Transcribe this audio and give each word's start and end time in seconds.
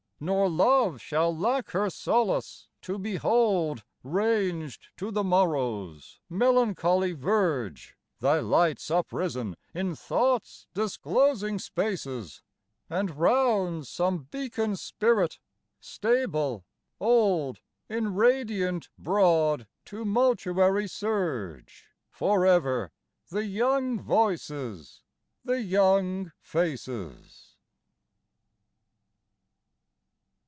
Nor 0.23 0.49
love 0.51 1.01
shall 1.01 1.35
lack 1.35 1.71
her 1.71 1.89
solace, 1.89 2.67
to 2.83 2.99
behold 2.99 3.83
Ranged 4.03 4.89
to 4.97 5.09
the 5.09 5.23
morrow's 5.23 6.19
melancholy 6.29 7.13
verge, 7.13 7.97
Thy 8.19 8.39
lights 8.39 8.91
uprisen 8.91 9.55
in 9.73 9.95
Thought's 9.95 10.67
disclosing 10.75 11.57
spaces; 11.57 12.43
And 12.87 13.17
round 13.17 13.87
some 13.87 14.27
beacon 14.29 14.75
spirit, 14.75 15.39
stable, 15.79 16.65
old, 16.99 17.59
In 17.89 18.13
radiant 18.13 18.89
broad 18.99 19.65
tumultuary 19.85 20.87
surge 20.87 21.87
For 22.11 22.45
ever, 22.45 22.91
the 23.29 23.45
young 23.47 23.99
voices, 23.99 25.01
the 25.43 25.63
young 25.63 26.31
faces. 26.39 27.47